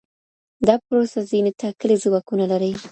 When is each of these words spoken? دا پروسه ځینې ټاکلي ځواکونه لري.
دا 0.67 0.75
پروسه 0.85 1.19
ځینې 1.31 1.51
ټاکلي 1.61 1.95
ځواکونه 2.03 2.45
لري. 2.51 2.71